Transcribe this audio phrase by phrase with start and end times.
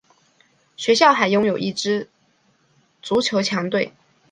[0.77, 2.09] 学校还拥有一支
[3.03, 3.93] 足球强队。